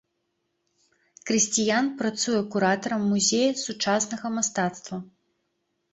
Крысціян 1.31 1.91
працуе 2.01 2.41
куратарам 2.55 3.01
музея 3.13 3.51
сучаснага 3.65 4.27
мастацтва. 4.39 4.97